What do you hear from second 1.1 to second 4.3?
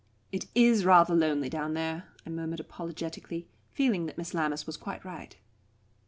lonely down there," I murmured apologetically, feeling that